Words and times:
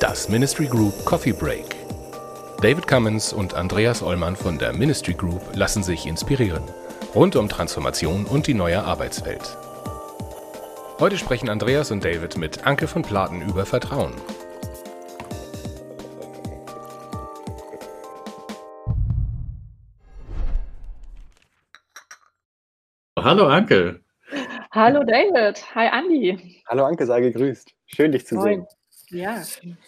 Das 0.00 0.28
Ministry 0.28 0.66
Group 0.66 1.04
Coffee 1.04 1.32
Break. 1.32 1.76
David 2.62 2.86
Cummins 2.86 3.32
und 3.32 3.54
Andreas 3.54 4.02
Ollmann 4.02 4.34
von 4.34 4.58
der 4.58 4.72
Ministry 4.72 5.14
Group 5.14 5.42
lassen 5.54 5.82
sich 5.82 6.06
inspirieren. 6.06 6.62
Rund 7.14 7.36
um 7.36 7.48
Transformation 7.48 8.24
und 8.24 8.46
die 8.46 8.54
neue 8.54 8.82
Arbeitswelt. 8.82 9.56
Heute 10.98 11.18
sprechen 11.18 11.48
Andreas 11.48 11.90
und 11.90 12.04
David 12.04 12.38
mit 12.38 12.66
Anke 12.66 12.88
von 12.88 13.02
Platen 13.02 13.42
über 13.42 13.66
Vertrauen. 13.66 14.14
Hallo 23.26 23.48
Anke. 23.48 23.98
Hallo 24.70 25.02
David. 25.02 25.60
Hi 25.74 25.88
Andi. 25.88 26.62
Hallo 26.68 26.84
Anke, 26.84 27.06
sei 27.06 27.22
gegrüßt. 27.22 27.72
Schön, 27.86 28.12
dich 28.12 28.24
zu 28.24 28.36
Moin. 28.36 28.64
sehen. 29.10 29.20
Ja. 29.20 29.42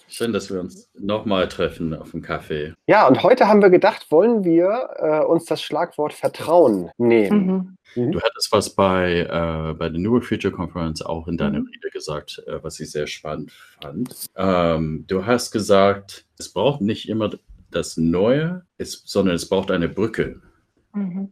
Schön, 0.08 0.32
dass 0.32 0.50
wir 0.50 0.58
uns 0.58 0.90
nochmal 0.98 1.46
treffen 1.46 1.94
auf 1.94 2.10
dem 2.10 2.20
Kaffee. 2.20 2.74
Ja, 2.88 3.06
und 3.06 3.22
heute 3.22 3.46
haben 3.46 3.62
wir 3.62 3.70
gedacht, 3.70 4.10
wollen 4.10 4.42
wir 4.42 4.88
äh, 4.96 5.24
uns 5.24 5.44
das 5.44 5.62
Schlagwort 5.62 6.14
Vertrauen 6.14 6.90
nehmen. 6.98 7.76
Mhm. 7.94 8.02
Mhm. 8.02 8.10
Du 8.10 8.20
hattest 8.20 8.50
was 8.50 8.74
bei, 8.74 9.20
äh, 9.20 9.74
bei 9.74 9.88
der 9.88 10.00
New 10.00 10.20
Future 10.20 10.52
Conference 10.52 11.00
auch 11.00 11.28
in 11.28 11.36
deiner 11.36 11.60
mhm. 11.60 11.68
Rede 11.68 11.90
gesagt, 11.92 12.42
äh, 12.48 12.60
was 12.64 12.80
ich 12.80 12.90
sehr 12.90 13.06
spannend 13.06 13.52
fand. 13.80 14.16
Ähm, 14.34 15.04
du 15.06 15.26
hast 15.26 15.52
gesagt, 15.52 16.26
es 16.40 16.52
braucht 16.52 16.80
nicht 16.80 17.08
immer 17.08 17.30
das 17.70 17.96
Neue, 17.96 18.66
es, 18.78 19.00
sondern 19.06 19.36
es 19.36 19.48
braucht 19.48 19.70
eine 19.70 19.88
Brücke. 19.88 20.42
Mhm. 20.92 21.30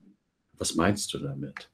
Was 0.56 0.76
meinst 0.76 1.12
du 1.12 1.18
damit? 1.18 1.68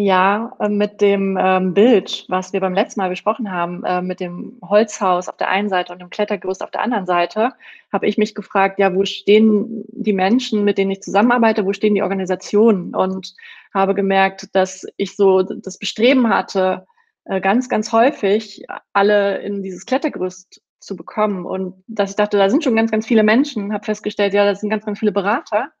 Ja, 0.00 0.54
äh, 0.60 0.68
mit 0.68 1.00
dem 1.00 1.36
ähm, 1.40 1.74
Bild, 1.74 2.24
was 2.28 2.52
wir 2.52 2.60
beim 2.60 2.72
letzten 2.72 3.00
Mal 3.00 3.08
besprochen 3.08 3.50
haben, 3.50 3.82
äh, 3.82 4.00
mit 4.00 4.20
dem 4.20 4.56
Holzhaus 4.62 5.28
auf 5.28 5.36
der 5.38 5.48
einen 5.48 5.68
Seite 5.68 5.92
und 5.92 5.98
dem 5.98 6.08
Klettergerüst 6.08 6.62
auf 6.62 6.70
der 6.70 6.82
anderen 6.82 7.04
Seite, 7.04 7.50
habe 7.92 8.06
ich 8.06 8.16
mich 8.16 8.36
gefragt, 8.36 8.78
ja, 8.78 8.94
wo 8.94 9.04
stehen 9.04 9.84
die 9.88 10.12
Menschen, 10.12 10.62
mit 10.62 10.78
denen 10.78 10.92
ich 10.92 11.02
zusammenarbeite, 11.02 11.66
wo 11.66 11.72
stehen 11.72 11.96
die 11.96 12.02
Organisationen? 12.02 12.94
Und 12.94 13.34
habe 13.74 13.92
gemerkt, 13.92 14.54
dass 14.54 14.86
ich 14.98 15.16
so 15.16 15.42
das 15.42 15.78
Bestreben 15.78 16.28
hatte, 16.28 16.86
äh, 17.24 17.40
ganz, 17.40 17.68
ganz 17.68 17.90
häufig 17.90 18.66
alle 18.92 19.38
in 19.38 19.64
dieses 19.64 19.84
Klettergerüst 19.84 20.62
zu 20.78 20.94
bekommen. 20.94 21.44
Und 21.44 21.82
dass 21.88 22.10
ich 22.10 22.16
dachte, 22.16 22.38
da 22.38 22.50
sind 22.50 22.62
schon 22.62 22.76
ganz, 22.76 22.92
ganz 22.92 23.04
viele 23.04 23.24
Menschen, 23.24 23.72
habe 23.72 23.84
festgestellt, 23.84 24.32
ja, 24.32 24.44
das 24.44 24.60
sind 24.60 24.70
ganz, 24.70 24.86
ganz 24.86 25.00
viele 25.00 25.10
Berater, 25.10 25.72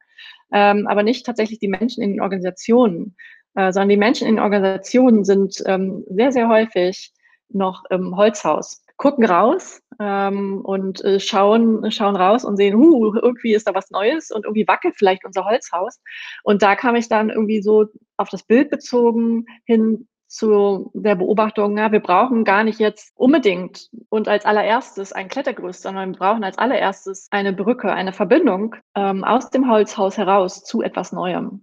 ähm, 0.52 0.88
aber 0.88 1.04
nicht 1.04 1.24
tatsächlich 1.24 1.60
die 1.60 1.68
Menschen 1.68 2.02
in 2.02 2.14
den 2.14 2.20
Organisationen 2.20 3.14
äh, 3.58 3.72
sondern 3.72 3.88
die 3.88 3.96
Menschen 3.96 4.28
in 4.28 4.38
Organisationen 4.38 5.24
sind 5.24 5.60
ähm, 5.66 6.04
sehr, 6.08 6.30
sehr 6.30 6.48
häufig 6.48 7.12
noch 7.48 7.84
im 7.90 8.16
Holzhaus, 8.16 8.84
gucken 8.96 9.24
raus 9.24 9.82
ähm, 9.98 10.60
und 10.62 11.04
äh, 11.04 11.18
schauen, 11.18 11.90
schauen 11.90 12.14
raus 12.14 12.44
und 12.44 12.56
sehen, 12.56 12.76
huh, 12.76 13.16
irgendwie 13.20 13.54
ist 13.54 13.66
da 13.66 13.74
was 13.74 13.90
Neues 13.90 14.30
und 14.30 14.44
irgendwie 14.44 14.68
wackelt 14.68 14.94
vielleicht 14.96 15.24
unser 15.24 15.44
Holzhaus. 15.44 16.00
Und 16.44 16.62
da 16.62 16.76
kam 16.76 16.94
ich 16.94 17.08
dann 17.08 17.30
irgendwie 17.30 17.60
so 17.60 17.86
auf 18.16 18.28
das 18.28 18.44
Bild 18.44 18.70
bezogen 18.70 19.46
hin 19.64 20.06
zu 20.28 20.92
der 20.94 21.16
Beobachtung, 21.16 21.76
ja, 21.78 21.90
wir 21.90 22.00
brauchen 22.00 22.44
gar 22.44 22.62
nicht 22.62 22.78
jetzt 22.78 23.10
unbedingt 23.16 23.88
und 24.08 24.28
als 24.28 24.44
allererstes 24.44 25.12
ein 25.12 25.28
Klettergerüst, 25.28 25.82
sondern 25.82 26.12
wir 26.12 26.18
brauchen 26.18 26.44
als 26.44 26.58
allererstes 26.58 27.26
eine 27.32 27.52
Brücke, 27.52 27.92
eine 27.92 28.12
Verbindung 28.12 28.76
ähm, 28.94 29.24
aus 29.24 29.50
dem 29.50 29.68
Holzhaus 29.68 30.16
heraus 30.16 30.62
zu 30.62 30.82
etwas 30.82 31.10
Neuem. 31.10 31.62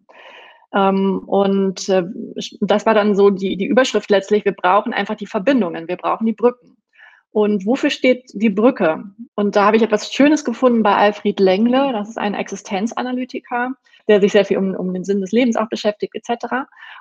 Ähm, 0.76 1.20
und 1.26 1.88
äh, 1.90 2.04
das 2.60 2.86
war 2.86 2.94
dann 2.94 3.16
so 3.16 3.30
die, 3.30 3.56
die 3.58 3.66
Überschrift 3.66 4.10
letztlich, 4.10 4.46
wir 4.46 4.52
brauchen 4.52 4.94
einfach 4.94 5.16
die 5.16 5.26
Verbindungen, 5.26 5.88
wir 5.88 5.98
brauchen 5.98 6.26
die 6.26 6.34
Brücken. 6.34 6.78
Und 7.32 7.66
wofür 7.66 7.90
steht 7.90 8.32
die 8.34 8.50
Brücke? 8.50 9.04
Und 9.36 9.56
da 9.56 9.66
habe 9.66 9.76
ich 9.76 9.84
etwas 9.84 10.14
Schönes 10.14 10.46
gefunden 10.46 10.84
bei 10.84 10.96
Alfred 10.96 11.40
Lengle, 11.40 11.92
das 11.92 12.10
ist 12.10 12.18
ein 12.18 12.34
Existenzanalytiker, 12.34 13.72
der 14.08 14.22
sich 14.22 14.32
sehr 14.32 14.46
viel 14.46 14.58
um, 14.58 14.74
um 14.74 14.94
den 14.94 15.04
Sinn 15.04 15.20
des 15.20 15.32
Lebens 15.32 15.58
auch 15.58 15.68
beschäftigt, 15.68 16.16
etc. 16.16 16.46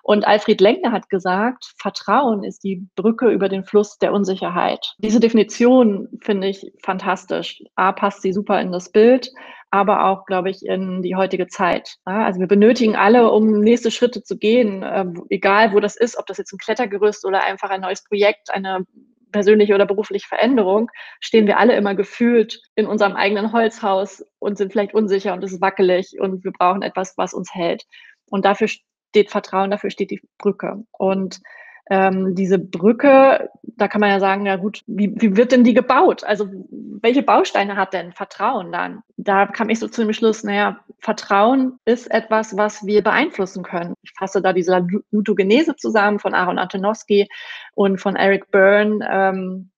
Und 0.03 0.27
Alfred 0.27 0.61
Lengle 0.61 0.91
hat 0.91 1.09
gesagt, 1.09 1.73
Vertrauen 1.79 2.43
ist 2.43 2.65
die 2.65 2.85
Brücke 2.97 3.29
über 3.31 3.49
den 3.49 3.65
Fluss 3.65 3.99
der 3.99 4.13
Unsicherheit. 4.13 4.95
Diese 4.99 5.21
Definition 5.21 6.09
finde 6.21 6.49
ich 6.49 6.73
fantastisch. 6.83 7.63
A, 7.77 7.93
passt 7.93 8.23
sie 8.23 8.33
super 8.33 8.61
in 8.61 8.73
das 8.73 8.91
Bild, 8.91 9.31
aber 9.75 10.05
auch, 10.05 10.25
glaube 10.25 10.51
ich, 10.51 10.65
in 10.65 11.03
die 11.03 11.17
heutige 11.17 11.49
Zeit. 11.49 11.97
Also 12.05 12.39
wir 12.39 12.47
benötigen 12.47 12.95
alle, 12.95 13.33
um 13.33 13.59
nächste 13.59 13.91
Schritte 13.91 14.23
zu 14.23 14.39
gehen, 14.39 14.85
ähm, 14.87 15.25
egal 15.31 15.73
wo 15.73 15.81
das 15.81 15.97
ist, 15.97 16.17
ob 16.17 16.27
das 16.27 16.39
jetzt 16.39 16.53
ein 16.53 16.59
Klettergerüst 16.59 17.25
oder 17.25 17.43
einfach 17.43 17.71
ein 17.71 17.81
neues 17.81 18.05
Projekt, 18.05 18.55
eine 18.55 18.87
persönliche 19.33 19.75
oder 19.75 19.85
berufliche 19.85 20.29
Veränderung, 20.29 20.93
stehen 21.19 21.49
wir 21.49 21.59
alle 21.59 21.75
immer 21.75 21.97
gefühlt 21.97 22.61
in 22.77 22.87
unserem 22.87 23.17
eigenen 23.17 23.51
Holzhaus 23.53 24.25
und 24.39 24.59
sind 24.59 24.71
vielleicht 24.71 24.95
unsicher 24.95 25.33
und 25.33 25.43
es 25.43 25.53
ist 25.53 25.61
wackelig 25.61 26.21
und 26.21 26.45
wir 26.45 26.53
brauchen 26.53 26.83
etwas, 26.83 27.15
was 27.17 27.35
uns 27.35 27.53
hält. 27.53 27.83
Und 28.27 28.45
dafür 28.45 28.69
steht 28.69 29.33
Vertrauen, 29.33 29.73
dafür 29.73 29.91
steht 29.91 30.13
die 30.13 30.23
Brücke. 30.39 30.85
Und 30.93 31.41
ähm, 31.91 32.35
diese 32.35 32.59
Brücke, 32.59 33.51
da 33.63 33.89
kann 33.89 34.01
man 34.01 34.11
ja 34.11 34.21
sagen, 34.21 34.47
ja 34.47 34.57
gut, 34.57 34.83
wie, 34.87 35.13
wie 35.17 35.37
wird 35.37 35.53
denn 35.53 35.65
die 35.65 35.75
gebaut? 35.75 36.25
Also 36.25 36.49
welche 36.71 37.23
Bausteine 37.23 37.77
hat 37.77 37.93
denn 37.93 38.13
Vertrauen 38.13 38.73
dann? 38.73 39.03
Da 39.25 39.47
kam 39.47 39.71
ich 39.71 39.79
so 39.79 39.89
zu 39.89 40.03
dem 40.03 40.13
Schluss, 40.13 40.45
naja, 40.45 40.85
Vertrauen 40.99 41.79
ist 41.87 42.11
etwas, 42.11 42.57
was 42.59 42.85
wir 42.85 43.03
beeinflussen 43.03 43.63
können. 43.63 43.95
Ich 44.03 44.13
fasse 44.13 44.43
da 44.43 44.53
diese 44.53 44.87
Lutogenese 45.11 45.77
zusammen 45.77 46.19
von 46.19 46.35
Aaron 46.35 46.59
Antonowski 46.59 47.29
und 47.75 47.99
von 47.99 48.17
Eric 48.17 48.51
Byrne. 48.51 49.07
Ähm, 49.11 49.71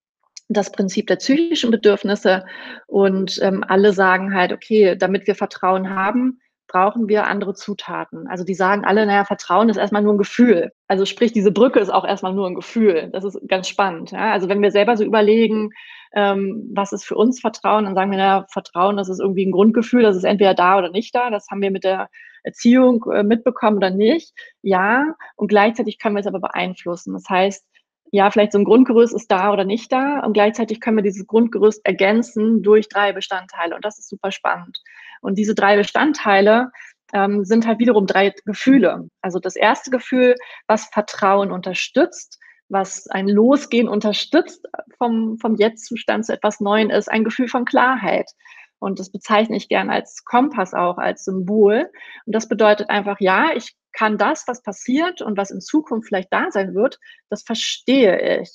das 0.49 0.71
Prinzip 0.71 1.07
der 1.09 1.17
psychischen 1.17 1.71
Bedürfnisse 1.71 2.45
und 2.87 3.41
ähm, 3.43 3.65
alle 3.67 3.93
sagen 3.93 4.35
halt, 4.35 4.53
okay, 4.53 4.97
damit 4.97 5.27
wir 5.27 5.35
Vertrauen 5.35 5.91
haben, 5.91 6.41
brauchen 6.69 7.09
wir 7.09 7.27
andere 7.27 7.55
Zutaten. 7.55 8.27
Also 8.29 8.45
die 8.45 8.55
sagen 8.55 8.85
alle, 8.85 9.07
naja, 9.07 9.25
Vertrauen 9.25 9.69
ist 9.69 9.77
erstmal 9.77 10.03
nur 10.03 10.15
ein 10.15 10.19
Gefühl. 10.19 10.73
Also 10.89 11.05
sprich, 11.05 11.33
diese 11.33 11.53
Brücke 11.53 11.81
ist 11.81 11.91
auch 11.91 12.07
erstmal 12.07 12.35
nur 12.35 12.47
ein 12.47 12.55
Gefühl. 12.55 13.11
Das 13.13 13.25
ist 13.25 13.39
ganz 13.49 13.69
spannend. 13.69 14.11
Ja? 14.11 14.33
Also 14.33 14.49
wenn 14.49 14.63
wir 14.63 14.71
selber 14.71 14.97
so 14.97 15.05
überlegen, 15.05 15.71
ähm, 16.15 16.71
was 16.75 16.93
ist 16.93 17.05
für 17.05 17.17
uns 17.17 17.41
Vertrauen, 17.41 17.85
dann 17.85 17.95
sagen 17.95 18.11
wir, 18.11 18.19
naja, 18.19 18.47
Vertrauen, 18.51 18.97
das 18.97 19.09
ist 19.09 19.21
irgendwie 19.21 19.47
ein 19.47 19.53
Grundgefühl, 19.53 20.03
das 20.03 20.17
ist 20.17 20.25
entweder 20.25 20.55
da 20.55 20.79
oder 20.79 20.91
nicht 20.91 21.15
da. 21.15 21.31
Das 21.31 21.47
haben 21.51 21.63
wir 21.63 21.71
mit 21.71 21.85
der 21.85 22.09
Erziehung 22.43 23.05
äh, 23.13 23.23
mitbekommen 23.23 23.77
oder 23.77 23.91
nicht. 23.91 24.33
Ja, 24.63 25.15
und 25.37 25.49
gleichzeitig 25.49 25.99
können 25.99 26.15
wir 26.15 26.21
es 26.21 26.27
aber 26.27 26.41
beeinflussen. 26.41 27.13
Das 27.13 27.29
heißt, 27.29 27.67
ja, 28.13 28.31
vielleicht 28.31 28.53
so 28.53 28.59
ein 28.59 28.65
Grundgerüst 28.65 29.15
ist 29.15 29.31
da 29.31 29.53
oder 29.53 29.65
nicht 29.65 29.93
da 29.93 30.21
und 30.21 30.33
gleichzeitig 30.33 30.81
können 30.81 30.97
wir 30.97 31.03
dieses 31.03 31.27
Grundgerüst 31.27 31.85
ergänzen 31.85 32.63
durch 32.63 32.89
drei 32.89 33.13
Bestandteile 33.13 33.75
und 33.75 33.85
das 33.85 33.99
ist 33.99 34.09
super 34.09 34.31
spannend. 34.33 34.79
Und 35.21 35.37
diese 35.37 35.55
drei 35.55 35.77
Bestandteile 35.77 36.71
ähm, 37.13 37.45
sind 37.45 37.67
halt 37.67 37.79
wiederum 37.79 38.07
drei 38.07 38.35
Gefühle. 38.45 39.09
Also 39.23 39.39
das 39.39 39.57
erste 39.57 39.91
Gefühl, 39.91 40.37
was 40.67 40.87
Vertrauen 40.87 41.51
unterstützt, 41.51 42.39
was 42.69 43.07
ein 43.09 43.29
Losgehen 43.29 43.89
unterstützt 43.89 44.67
vom, 44.99 45.39
vom 45.39 45.57
Jetzt-Zustand 45.57 46.27
zu 46.27 46.33
etwas 46.33 46.61
Neuem 46.61 46.91
ist, 46.91 47.11
ein 47.11 47.25
Gefühl 47.25 47.49
von 47.49 47.65
Klarheit. 47.65 48.31
Und 48.79 48.99
das 48.99 49.11
bezeichne 49.11 49.57
ich 49.57 49.69
gern 49.69 49.89
als 49.91 50.25
Kompass 50.25 50.75
auch, 50.75 50.99
als 50.99 51.25
Symbol. 51.25 51.91
Und 52.27 52.35
das 52.35 52.49
bedeutet 52.49 52.91
einfach, 52.91 53.21
ja, 53.21 53.51
ich 53.55 53.75
kann 53.97 54.19
das, 54.19 54.45
was 54.47 54.63
passiert 54.63 55.23
und 55.23 55.37
was 55.37 55.51
in 55.51 55.61
Zukunft 55.61 56.09
vielleicht 56.09 56.33
da 56.33 56.51
sein 56.51 56.75
wird, 56.75 56.99
das 57.31 57.43
verstehe 57.43 58.41
ich. 58.41 58.51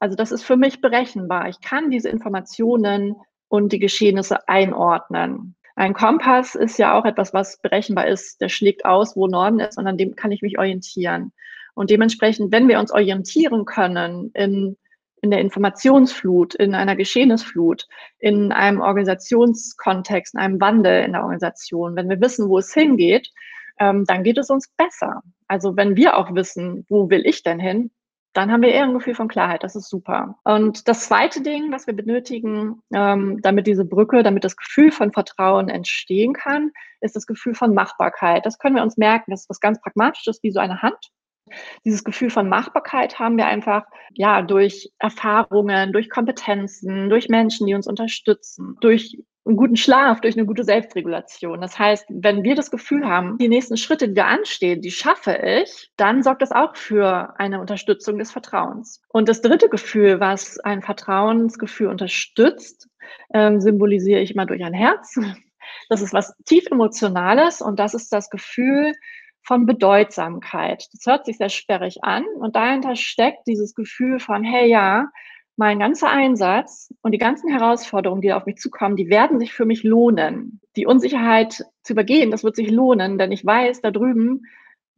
Also 0.00 0.16
das 0.16 0.32
ist 0.32 0.44
für 0.44 0.56
mich 0.56 0.80
berechenbar. 0.80 1.48
Ich 1.48 1.60
kann 1.60 1.90
diese 1.90 2.08
Informationen 2.08 3.16
und 3.48 3.72
die 3.72 3.78
Geschehnisse 3.78 4.48
einordnen. 4.48 5.56
Ein 5.74 5.92
Kompass 5.92 6.54
ist 6.54 6.78
ja 6.78 6.98
auch 6.98 7.04
etwas, 7.04 7.34
was 7.34 7.60
berechenbar 7.60 8.06
ist. 8.06 8.40
Der 8.40 8.48
schlägt 8.48 8.84
aus, 8.84 9.16
wo 9.16 9.26
Norden 9.26 9.60
ist 9.60 9.76
und 9.76 9.86
an 9.86 9.98
dem 9.98 10.16
kann 10.16 10.32
ich 10.32 10.42
mich 10.42 10.58
orientieren. 10.58 11.32
Und 11.74 11.90
dementsprechend, 11.90 12.52
wenn 12.52 12.68
wir 12.68 12.78
uns 12.78 12.90
orientieren 12.90 13.66
können 13.66 14.30
in 14.32 14.76
in 15.22 15.30
der 15.30 15.40
Informationsflut, 15.40 16.54
in 16.54 16.74
einer 16.74 16.94
Geschehnisflut, 16.94 17.86
in 18.18 18.52
einem 18.52 18.80
Organisationskontext, 18.80 20.34
in 20.34 20.40
einem 20.40 20.60
Wandel 20.60 21.04
in 21.04 21.12
der 21.12 21.22
Organisation, 21.22 21.96
wenn 21.96 22.08
wir 22.08 22.20
wissen, 22.20 22.48
wo 22.48 22.58
es 22.58 22.72
hingeht, 22.72 23.30
ähm, 23.78 24.04
dann 24.06 24.22
geht 24.22 24.38
es 24.38 24.50
uns 24.50 24.68
besser. 24.76 25.22
Also 25.48 25.76
wenn 25.76 25.96
wir 25.96 26.16
auch 26.16 26.34
wissen, 26.34 26.84
wo 26.88 27.10
will 27.10 27.26
ich 27.26 27.42
denn 27.42 27.60
hin, 27.60 27.90
dann 28.36 28.52
haben 28.52 28.60
wir 28.60 28.70
eher 28.70 28.84
ein 28.84 28.92
Gefühl 28.92 29.14
von 29.14 29.28
Klarheit. 29.28 29.62
Das 29.62 29.76
ist 29.76 29.88
super. 29.88 30.36
Und 30.44 30.88
das 30.88 31.06
zweite 31.06 31.40
Ding, 31.42 31.72
was 31.72 31.86
wir 31.86 31.96
benötigen, 31.96 32.82
ähm, 32.92 33.40
damit 33.40 33.66
diese 33.66 33.86
Brücke, 33.86 34.22
damit 34.22 34.44
das 34.44 34.56
Gefühl 34.56 34.92
von 34.92 35.10
Vertrauen 35.10 35.70
entstehen 35.70 36.34
kann, 36.34 36.70
ist 37.00 37.16
das 37.16 37.26
Gefühl 37.26 37.54
von 37.54 37.72
Machbarkeit. 37.72 38.44
Das 38.44 38.58
können 38.58 38.76
wir 38.76 38.82
uns 38.82 38.98
merken. 38.98 39.30
Das 39.30 39.42
ist 39.42 39.50
was 39.50 39.60
ganz 39.60 39.80
Pragmatisches, 39.80 40.42
wie 40.42 40.50
so 40.50 40.60
eine 40.60 40.82
Hand. 40.82 41.12
Dieses 41.84 42.04
Gefühl 42.04 42.28
von 42.28 42.48
Machbarkeit 42.48 43.18
haben 43.18 43.38
wir 43.38 43.46
einfach 43.46 43.86
ja 44.12 44.42
durch 44.42 44.92
Erfahrungen, 44.98 45.92
durch 45.92 46.10
Kompetenzen, 46.10 47.08
durch 47.08 47.28
Menschen, 47.28 47.66
die 47.66 47.74
uns 47.74 47.86
unterstützen, 47.86 48.76
durch 48.80 49.16
einen 49.46 49.56
guten 49.56 49.76
Schlaf, 49.76 50.20
durch 50.20 50.36
eine 50.36 50.46
gute 50.46 50.64
Selbstregulation. 50.64 51.60
Das 51.60 51.78
heißt, 51.78 52.06
wenn 52.08 52.42
wir 52.42 52.54
das 52.54 52.70
Gefühl 52.70 53.06
haben, 53.06 53.38
die 53.38 53.48
nächsten 53.48 53.76
Schritte, 53.76 54.08
die 54.08 54.14
da 54.14 54.26
anstehen, 54.26 54.82
die 54.82 54.90
schaffe 54.90 55.36
ich, 55.36 55.90
dann 55.96 56.22
sorgt 56.22 56.42
das 56.42 56.52
auch 56.52 56.76
für 56.76 57.38
eine 57.38 57.60
Unterstützung 57.60 58.18
des 58.18 58.32
Vertrauens. 58.32 59.02
Und 59.08 59.28
das 59.28 59.42
dritte 59.42 59.68
Gefühl, 59.68 60.20
was 60.20 60.58
ein 60.60 60.82
Vertrauensgefühl 60.82 61.88
unterstützt, 61.88 62.88
ähm, 63.32 63.60
symbolisiere 63.60 64.20
ich 64.20 64.34
mal 64.34 64.46
durch 64.46 64.64
ein 64.64 64.74
Herz. 64.74 65.18
Das 65.88 66.00
ist 66.00 66.12
was 66.12 66.34
tief 66.44 66.64
emotionales 66.70 67.60
und 67.60 67.78
das 67.78 67.94
ist 67.94 68.12
das 68.12 68.30
Gefühl 68.30 68.92
von 69.42 69.66
Bedeutsamkeit. 69.66 70.86
Das 70.92 71.06
hört 71.06 71.26
sich 71.26 71.38
sehr 71.38 71.48
sperrig 71.48 72.02
an 72.02 72.24
und 72.38 72.56
dahinter 72.56 72.96
steckt 72.96 73.46
dieses 73.46 73.74
Gefühl 73.74 74.18
von, 74.18 74.42
hey 74.42 74.68
ja, 74.68 75.06
mein 75.56 75.78
ganzer 75.78 76.10
Einsatz 76.10 76.92
und 77.02 77.12
die 77.12 77.18
ganzen 77.18 77.50
Herausforderungen, 77.50 78.20
die 78.20 78.32
auf 78.32 78.46
mich 78.46 78.56
zukommen, 78.56 78.96
die 78.96 79.08
werden 79.08 79.40
sich 79.40 79.52
für 79.52 79.64
mich 79.64 79.82
lohnen. 79.82 80.60
Die 80.76 80.86
Unsicherheit 80.86 81.64
zu 81.82 81.94
übergehen, 81.94 82.30
das 82.30 82.44
wird 82.44 82.56
sich 82.56 82.70
lohnen, 82.70 83.18
denn 83.18 83.32
ich 83.32 83.44
weiß, 83.44 83.80
da 83.80 83.90
drüben 83.90 84.42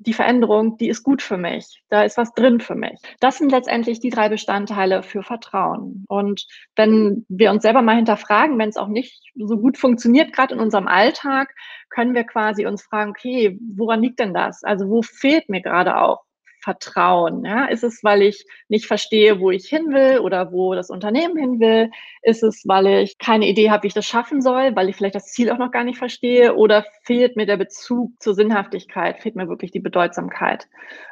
die 0.01 0.13
Veränderung, 0.13 0.77
die 0.77 0.89
ist 0.89 1.03
gut 1.03 1.23
für 1.23 1.37
mich. 1.37 1.83
Da 1.89 2.03
ist 2.03 2.17
was 2.17 2.33
drin 2.33 2.61
für 2.61 2.77
mich. 2.77 3.01
Das 3.19 3.39
sind 3.39 3.51
letztendlich 3.51 3.99
die 3.99 4.11
drei 4.11 4.29
Bestandteile 4.29 5.03
für 5.03 5.25
Vertrauen. 5.25 6.05
Und 6.09 6.47
wenn 6.77 7.27
wir 7.29 7.51
uns 7.51 7.63
selber 7.63 7.83
mal 7.83 7.97
hinterfragen, 7.97 8.59
wenn 8.59 8.69
es 8.69 8.77
auch 8.77 8.87
nicht 8.87 9.21
so 9.35 9.59
gut 9.59 9.77
funktioniert, 9.77 10.33
gerade 10.33 10.55
in 10.55 10.61
unserem 10.61 10.87
Alltag, 10.87 11.53
können 11.91 12.15
wir 12.15 12.25
quasi 12.25 12.65
uns 12.65 12.83
fragen, 12.83 13.11
okay, 13.11 13.59
woran 13.75 14.01
liegt 14.01 14.21
denn 14.21 14.35
das? 14.35 14.63
Also 14.63 14.89
wo 14.89 15.03
fehlt 15.03 15.49
mir 15.49 15.63
gerade 15.63 15.97
auch 15.97 16.23
Vertrauen? 16.63 17.45
Ja? 17.45 17.67
Ist 17.67 17.85
es, 17.85 18.03
weil 18.03 18.23
ich 18.23 18.45
nicht 18.69 18.87
verstehe, 18.87 19.41
wo 19.41 19.51
ich 19.51 19.67
hin 19.67 19.93
will 19.93 20.21
oder 20.21 20.53
wo 20.53 20.75
das 20.75 20.91
Unternehmen 20.91 21.37
hin 21.37 21.61
will? 21.61 21.91
Ist 22.23 22.43
es, 22.43 22.63
weil 22.67 22.87
ich 22.87 23.19
keine 23.19 23.49
Idee 23.49 23.71
habe, 23.71 23.85
wie 23.85 23.89
ich 23.89 23.95
das 23.95 24.07
schaffen 24.07 24.43
soll, 24.43 24.75
weil 24.77 24.89
ich 24.89 24.97
vielleicht 24.97 25.15
das 25.15 25.33
Ziel 25.33 25.51
auch 25.51 25.59
noch 25.59 25.71
gar 25.71 25.85
nicht 25.85 25.99
verstehe? 25.99 26.55
Oder 26.55 26.85
fehlt 27.05 27.37
mir 27.37 27.47
der 27.47 27.57
Bezug 27.57 28.13
zur 28.21 28.35
Sinnhaftigkeit? 28.35 29.21
Fehlt 29.21 29.37
mir 29.37 29.49
wirklich 29.49 29.71
die 29.71 29.81
Bedeutsamkeit? 29.81 30.67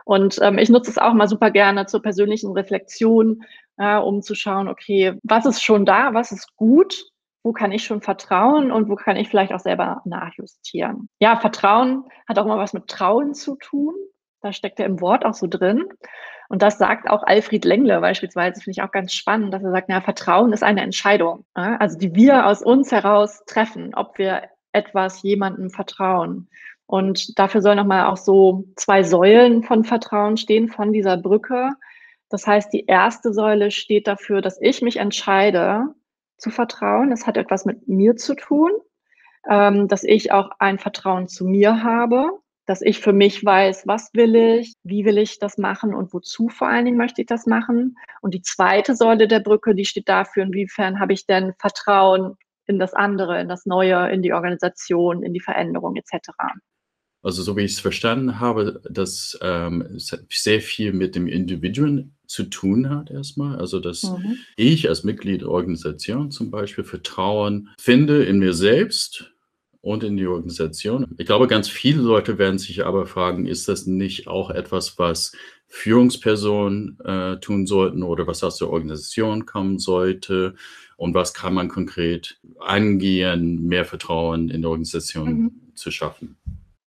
Und 0.04 0.38
ähm, 0.42 0.58
ich 0.58 0.68
nutze 0.68 0.90
es 0.90 0.98
auch 0.98 1.14
mal 1.14 1.28
super 1.28 1.50
gerne 1.50 1.86
zur 1.86 2.02
persönlichen 2.02 2.52
Reflexion, 2.52 3.42
äh, 3.78 3.96
um 3.96 4.22
zu 4.22 4.34
schauen, 4.34 4.68
okay, 4.68 5.14
was 5.22 5.46
ist 5.46 5.62
schon 5.62 5.84
da? 5.84 6.14
Was 6.14 6.32
ist 6.32 6.56
gut? 6.56 7.06
wo 7.46 7.52
kann 7.52 7.70
ich 7.70 7.84
schon 7.84 8.02
vertrauen 8.02 8.72
und 8.72 8.88
wo 8.88 8.96
kann 8.96 9.16
ich 9.16 9.28
vielleicht 9.28 9.52
auch 9.52 9.60
selber 9.60 10.02
nachjustieren. 10.04 11.08
Ja, 11.20 11.38
Vertrauen 11.38 12.02
hat 12.26 12.40
auch 12.40 12.44
immer 12.44 12.58
was 12.58 12.72
mit 12.72 12.88
Trauen 12.88 13.34
zu 13.34 13.54
tun. 13.54 13.94
Da 14.40 14.52
steckt 14.52 14.78
er 14.80 14.86
im 14.86 15.00
Wort 15.00 15.24
auch 15.24 15.34
so 15.34 15.46
drin. 15.46 15.84
Und 16.48 16.62
das 16.62 16.78
sagt 16.78 17.08
auch 17.10 17.22
Alfred 17.24 17.64
Lengle 17.64 18.00
beispielsweise, 18.00 18.60
finde 18.60 18.78
ich 18.78 18.82
auch 18.82 18.92
ganz 18.92 19.12
spannend, 19.12 19.52
dass 19.52 19.64
er 19.64 19.70
sagt, 19.70 19.88
na, 19.88 20.00
Vertrauen 20.00 20.52
ist 20.52 20.62
eine 20.62 20.82
Entscheidung, 20.82 21.44
also 21.54 21.98
die 21.98 22.14
wir 22.14 22.46
aus 22.46 22.62
uns 22.62 22.92
heraus 22.92 23.42
treffen, 23.46 23.94
ob 23.94 24.18
wir 24.18 24.42
etwas 24.72 25.22
jemandem 25.22 25.70
vertrauen. 25.70 26.48
Und 26.86 27.36
dafür 27.38 27.62
sollen 27.62 27.78
nochmal 27.78 28.06
auch 28.06 28.16
so 28.16 28.64
zwei 28.76 29.02
Säulen 29.02 29.64
von 29.64 29.82
Vertrauen 29.82 30.36
stehen, 30.36 30.68
von 30.68 30.92
dieser 30.92 31.16
Brücke. 31.16 31.70
Das 32.28 32.46
heißt, 32.46 32.72
die 32.72 32.86
erste 32.86 33.32
Säule 33.32 33.72
steht 33.72 34.06
dafür, 34.06 34.40
dass 34.40 34.60
ich 34.60 34.82
mich 34.82 34.98
entscheide 34.98 35.86
zu 36.36 36.50
vertrauen. 36.50 37.10
Das 37.10 37.26
hat 37.26 37.36
etwas 37.36 37.64
mit 37.64 37.88
mir 37.88 38.14
zu 38.14 38.36
tun, 38.36 38.70
ähm, 39.50 39.88
dass 39.88 40.04
ich 40.04 40.30
auch 40.30 40.50
ein 40.60 40.78
Vertrauen 40.78 41.26
zu 41.26 41.44
mir 41.44 41.82
habe 41.82 42.30
dass 42.66 42.82
ich 42.82 43.00
für 43.00 43.12
mich 43.12 43.44
weiß, 43.44 43.86
was 43.86 44.10
will 44.12 44.34
ich, 44.34 44.74
wie 44.82 45.04
will 45.04 45.18
ich 45.18 45.38
das 45.38 45.56
machen 45.56 45.94
und 45.94 46.12
wozu 46.12 46.48
vor 46.48 46.68
allen 46.68 46.84
Dingen 46.84 46.98
möchte 46.98 47.22
ich 47.22 47.26
das 47.26 47.46
machen. 47.46 47.96
Und 48.20 48.34
die 48.34 48.42
zweite 48.42 48.96
Säule 48.96 49.28
der 49.28 49.40
Brücke, 49.40 49.74
die 49.74 49.84
steht 49.84 50.08
dafür, 50.08 50.42
inwiefern 50.42 51.00
habe 51.00 51.12
ich 51.12 51.26
denn 51.26 51.54
Vertrauen 51.58 52.34
in 52.66 52.78
das 52.78 52.92
andere, 52.92 53.40
in 53.40 53.48
das 53.48 53.66
Neue, 53.66 54.10
in 54.10 54.22
die 54.22 54.32
Organisation, 54.32 55.22
in 55.22 55.32
die 55.32 55.40
Veränderung 55.40 55.94
etc. 55.96 56.30
Also 57.22 57.42
so 57.42 57.56
wie 57.56 57.62
ich 57.62 57.72
es 57.72 57.80
verstanden 57.80 58.40
habe, 58.40 58.80
dass 58.90 59.38
ähm, 59.42 59.82
es 59.96 60.16
sehr 60.30 60.60
viel 60.60 60.92
mit 60.92 61.14
dem 61.14 61.26
Individuum 61.26 62.12
zu 62.26 62.44
tun 62.44 62.90
hat 62.90 63.10
erstmal. 63.10 63.58
Also 63.58 63.78
dass 63.78 64.02
mhm. 64.02 64.38
ich 64.56 64.88
als 64.88 65.04
Mitglied 65.04 65.42
der 65.42 65.50
Organisation 65.50 66.30
zum 66.30 66.50
Beispiel 66.50 66.84
Vertrauen 66.84 67.70
finde 67.78 68.24
in 68.24 68.38
mir 68.38 68.54
selbst 68.54 69.32
und 69.86 70.02
in 70.02 70.16
die 70.16 70.26
Organisation. 70.26 71.06
Ich 71.16 71.26
glaube, 71.26 71.46
ganz 71.46 71.68
viele 71.68 72.02
Leute 72.02 72.38
werden 72.38 72.58
sich 72.58 72.84
aber 72.84 73.06
fragen, 73.06 73.46
ist 73.46 73.68
das 73.68 73.86
nicht 73.86 74.26
auch 74.26 74.50
etwas, 74.50 74.98
was 74.98 75.30
Führungspersonen 75.68 76.98
äh, 77.04 77.38
tun 77.38 77.68
sollten 77.68 78.02
oder 78.02 78.26
was 78.26 78.42
aus 78.42 78.58
der 78.58 78.68
Organisation 78.68 79.46
kommen 79.46 79.78
sollte? 79.78 80.56
Und 80.96 81.14
was 81.14 81.34
kann 81.34 81.54
man 81.54 81.68
konkret 81.68 82.40
angehen, 82.58 83.68
mehr 83.68 83.84
Vertrauen 83.84 84.48
in 84.48 84.62
der 84.62 84.70
Organisation 84.70 85.28
mhm. 85.28 85.52
zu 85.76 85.92
schaffen? 85.92 86.36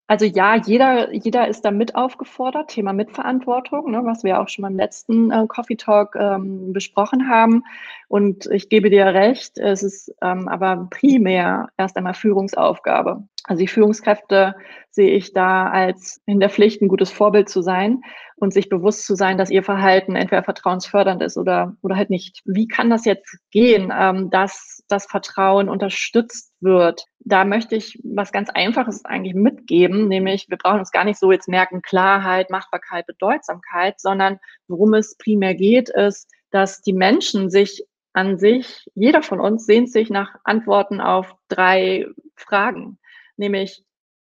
Also 0.09 0.25
ja, 0.25 0.55
jeder, 0.55 1.13
jeder 1.13 1.47
ist 1.47 1.61
da 1.61 1.69
mit 1.69 1.93
aufgefordert, 1.93 2.71
Thema 2.71 2.93
Mitverantwortung, 2.93 3.91
ne, 3.91 4.01
was 4.05 4.23
wir 4.23 4.41
auch 4.41 4.49
schon 4.49 4.63
beim 4.63 4.75
letzten 4.75 5.29
äh, 5.29 5.45
Coffee 5.47 5.75
Talk 5.75 6.15
ähm, 6.15 6.73
besprochen 6.73 7.29
haben. 7.29 7.63
Und 8.07 8.47
ich 8.47 8.69
gebe 8.69 8.89
dir 8.89 9.05
recht, 9.05 9.59
es 9.59 9.83
ist 9.83 10.11
ähm, 10.23 10.47
aber 10.47 10.87
primär 10.89 11.67
erst 11.77 11.95
einmal 11.95 12.15
Führungsaufgabe. 12.15 13.21
Also 13.43 13.59
die 13.59 13.67
Führungskräfte 13.67 14.55
sehe 14.89 15.11
ich 15.11 15.33
da 15.33 15.67
als 15.67 16.19
in 16.25 16.39
der 16.39 16.49
Pflicht, 16.49 16.81
ein 16.81 16.87
gutes 16.87 17.11
Vorbild 17.11 17.47
zu 17.47 17.61
sein 17.61 18.01
und 18.35 18.51
sich 18.51 18.67
bewusst 18.67 19.05
zu 19.05 19.13
sein, 19.13 19.37
dass 19.37 19.51
ihr 19.51 19.61
Verhalten 19.61 20.15
entweder 20.15 20.41
vertrauensfördernd 20.41 21.21
ist 21.21 21.37
oder, 21.37 21.75
oder 21.83 21.95
halt 21.95 22.09
nicht. 22.09 22.41
Wie 22.45 22.67
kann 22.67 22.89
das 22.89 23.05
jetzt 23.05 23.37
gehen, 23.51 23.93
ähm, 23.95 24.31
dass 24.31 24.78
das 24.91 25.05
Vertrauen 25.05 25.69
unterstützt 25.69 26.53
wird? 26.59 27.05
Da 27.19 27.45
möchte 27.45 27.75
ich 27.75 27.99
was 28.03 28.31
ganz 28.31 28.49
Einfaches 28.49 29.05
eigentlich 29.05 29.35
mitgeben, 29.35 30.07
nämlich 30.07 30.47
wir 30.49 30.57
brauchen 30.57 30.79
uns 30.79 30.91
gar 30.91 31.03
nicht 31.03 31.19
so 31.19 31.31
jetzt 31.31 31.47
merken, 31.47 31.81
Klarheit, 31.81 32.49
Machbarkeit, 32.49 33.05
Bedeutsamkeit, 33.07 33.99
sondern 33.99 34.39
worum 34.67 34.93
es 34.93 35.17
primär 35.17 35.55
geht, 35.55 35.89
ist, 35.89 36.29
dass 36.51 36.81
die 36.81 36.93
Menschen 36.93 37.49
sich 37.49 37.85
an 38.13 38.37
sich, 38.37 38.85
jeder 38.95 39.21
von 39.21 39.39
uns 39.39 39.65
sehnt 39.65 39.91
sich 39.91 40.09
nach 40.09 40.35
Antworten 40.43 40.99
auf 40.99 41.35
drei 41.47 42.07
Fragen, 42.35 42.99
nämlich 43.37 43.83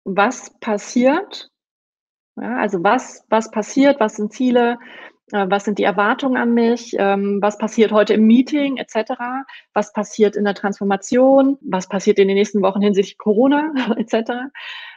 was 0.04 0.58
passiert, 0.61 1.50
ja, 2.37 2.56
also 2.58 2.82
was, 2.82 3.25
was 3.28 3.50
passiert, 3.50 4.00
was 4.00 4.16
sind 4.16 4.32
Ziele, 4.32 4.78
was 5.32 5.64
sind 5.64 5.78
die 5.78 5.84
Erwartungen 5.84 6.36
an 6.36 6.54
mich, 6.54 6.94
ähm, 6.98 7.38
was 7.42 7.58
passiert 7.58 7.92
heute 7.92 8.14
im 8.14 8.26
Meeting 8.26 8.76
etc., 8.76 9.12
was 9.75 9.92
passiert 9.92 10.36
in 10.36 10.44
der 10.44 10.54
Transformation, 10.54 11.58
was 11.60 11.88
passiert 11.88 12.19
in 12.19 12.28
den 12.28 12.36
nächsten 12.36 12.62
Wochen 12.62 12.80
hinsichtlich 12.80 13.19
Corona 13.19 13.72
etc. 13.96 14.30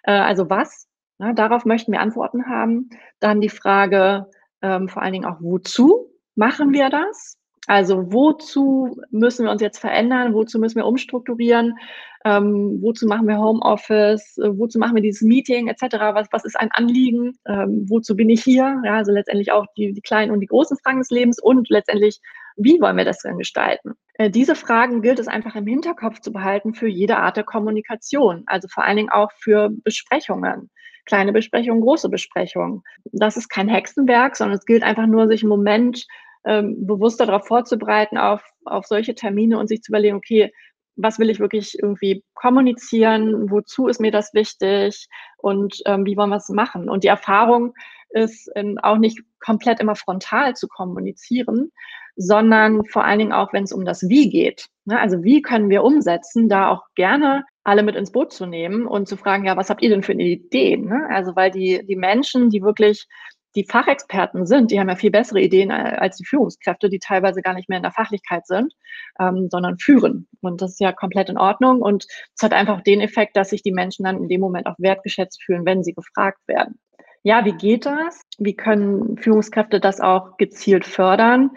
Äh, 0.04 0.12
also 0.12 0.50
was, 0.50 0.88
darauf 1.18 1.66
möchten 1.66 1.92
wir 1.92 2.02
Antworten 2.02 2.48
haben. 2.48 2.90
Dann 3.20 3.42
die 3.42 3.50
Frage 3.50 4.28
ähm, 4.62 4.88
vor 4.88 5.02
allen 5.02 5.14
Dingen 5.14 5.26
auch, 5.26 5.38
wozu 5.40 6.12
machen 6.36 6.74
wir 6.74 6.90
das? 6.90 7.38
Also 7.68 8.12
wozu 8.12 9.00
müssen 9.12 9.46
wir 9.46 9.52
uns 9.52 9.62
jetzt 9.62 9.80
verändern? 9.80 10.34
Wozu 10.34 10.60
müssen 10.60 10.78
wir 10.78 10.86
umstrukturieren? 10.86 11.78
Ähm, 12.26 12.80
wozu 12.82 13.08
machen 13.08 13.28
wir 13.28 13.38
Homeoffice? 13.38 14.38
Äh, 14.38 14.58
wozu 14.58 14.80
machen 14.80 14.96
wir 14.96 15.02
dieses 15.02 15.22
Meeting 15.22 15.68
etc.? 15.68 15.98
Was, 16.14 16.28
was 16.32 16.46
ist 16.46 16.60
ein 16.60 16.72
Anliegen? 16.72 17.38
Ähm, 17.48 17.86
wozu 17.88 18.16
bin 18.16 18.30
ich 18.30 18.44
hier? 18.44 18.82
Ja, 18.84 18.96
also 18.96 19.12
letztendlich 19.12 19.52
auch 19.52 19.66
die, 19.78 19.94
die 19.94 20.02
kleinen 20.02 20.32
und 20.32 20.40
die 20.40 20.48
großen 20.48 20.78
Fragen 20.84 21.00
des 21.00 21.12
Lebens 21.12 21.42
und 21.42 21.70
letztendlich, 21.70 22.20
wie 22.58 22.82
wollen 22.82 22.98
wir 22.98 23.06
das 23.06 23.20
denn 23.20 23.38
gestalten? 23.38 23.94
Äh, 24.16 24.30
diese 24.30 24.56
Fragen 24.56 25.02
gilt 25.02 25.20
es 25.20 25.28
einfach 25.28 25.56
im 25.56 25.68
Hinterkopf 25.68 26.20
zu 26.20 26.32
behalten 26.32 26.74
für 26.74 26.88
jede 26.88 27.18
Art 27.18 27.38
der 27.38 27.44
Kommunikation, 27.44 28.44
also 28.48 28.68
vor 28.68 28.84
allen 28.84 28.98
Dingen 28.98 29.10
auch 29.10 29.32
für 29.34 29.70
Besprechungen 29.84 30.70
kleine 31.06 31.34
Besprechungen, 31.34 31.82
große 31.82 32.10
Besprechungen. 32.10 32.84
Das 33.12 33.36
ist 33.36 33.50
kein 33.50 33.68
Hexenwerk, 33.68 34.36
sondern 34.36 34.58
es 34.58 34.66
gilt 34.66 34.84
einfach 34.84 35.08
nur, 35.08 35.28
sich 35.28 35.42
im 35.42 35.50
Moment 35.50 36.06
ähm, 36.46 36.86
bewusster 36.86 37.26
darauf 37.26 37.48
vorzubereiten, 37.48 38.18
auf, 38.18 38.44
auf 38.66 38.86
solche 38.86 39.16
Termine 39.16 39.58
und 39.60 39.68
sich 39.68 39.82
zu 39.82 39.92
überlegen, 39.92 40.18
okay, 40.18 40.52
was 40.96 41.20
will 41.20 41.30
ich 41.30 41.40
wirklich 41.40 41.78
irgendwie 41.82 42.24
kommunizieren, 42.34 43.50
wozu 43.50 43.88
ist 43.88 44.02
mir 44.02 44.12
das 44.12 44.34
wichtig 44.34 45.08
und 45.38 45.78
ähm, 45.86 46.06
wie 46.06 46.18
wollen 46.18 46.30
wir 46.30 46.38
es 46.38 46.50
machen. 46.50 46.90
Und 46.90 47.04
die 47.04 47.10
Erfahrung 47.10 47.74
ist 48.10 48.50
ähm, 48.56 48.78
auch 48.82 48.98
nicht 48.98 49.20
komplett 49.40 49.80
immer 49.80 49.96
frontal 49.96 50.56
zu 50.56 50.68
kommunizieren, 50.68 51.72
sondern 52.18 52.86
vor 52.86 53.06
allen 53.06 53.20
Dingen 53.20 53.32
auch, 53.32 53.54
wenn 53.54 53.64
es 53.64 53.72
um 53.72 53.86
das 53.86 54.08
Wie 54.10 54.30
geht. 54.30 54.68
Ne? 54.86 55.00
Also 55.00 55.24
wie 55.24 55.42
können 55.42 55.70
wir 55.70 55.84
umsetzen, 55.84 56.50
da 56.50 56.70
auch 56.70 56.84
gerne 56.96 57.46
alle 57.64 57.84
mit 57.84 57.96
ins 57.96 58.12
Boot 58.12 58.34
zu 58.34 58.46
nehmen 58.46 58.86
und 58.86 59.08
zu 59.08 59.18
fragen, 59.18 59.46
ja, 59.46 59.56
was 59.56 59.70
habt 59.70 59.82
ihr 59.82 59.90
denn 59.90 60.04
für 60.04 60.14
Ideen? 60.14 60.86
Ne? 60.86 61.08
Also 61.10 61.36
weil 61.36 61.52
die, 61.52 61.86
die 61.88 61.96
Menschen, 61.96 62.50
die 62.50 62.62
wirklich 62.62 63.08
die 63.56 63.66
Fachexperten 63.66 64.46
sind, 64.46 64.72
die 64.72 64.80
haben 64.80 64.90
ja 64.90 64.96
viel 64.96 65.12
bessere 65.12 65.42
Ideen 65.42 65.72
äh, 65.72 65.98
als 65.98 66.18
die 66.18 66.26
Führungskräfte, 66.26 66.90
die 66.90 67.00
teilweise 67.00 67.42
gar 67.42 67.54
nicht 67.54 67.70
mehr 67.70 67.78
in 67.78 67.84
der 67.84 67.92
Fachlichkeit 67.92 68.48
sind, 68.48 68.74
ähm, 69.20 69.50
sondern 69.50 69.78
führen. 69.78 70.28
Und 70.42 70.62
das 70.62 70.72
ist 70.72 70.80
ja 70.80 70.92
komplett 70.92 71.30
in 71.30 71.38
Ordnung. 71.38 71.82
Und 71.82 72.06
es 72.36 72.44
hat 72.44 72.54
einfach 72.54 72.82
den 72.82 73.02
Effekt, 73.02 73.36
dass 73.36 73.50
sich 73.50 73.64
die 73.64 73.74
Menschen 73.74 74.06
dann 74.06 74.18
in 74.18 74.30
dem 74.30 74.42
Moment 74.42 74.68
auch 74.68 74.76
wertgeschätzt 74.78 75.44
fühlen, 75.44 75.66
wenn 75.66 75.84
sie 75.84 75.94
gefragt 75.94 76.40
werden. 76.48 76.80
Ja, 77.24 77.46
wie 77.46 77.54
geht 77.54 77.86
das? 77.86 78.22
Wie 78.40 78.56
können 78.56 79.18
Führungskräfte 79.18 79.80
das 79.80 80.00
auch 80.00 80.38
gezielt 80.38 80.86
fördern? 80.86 81.52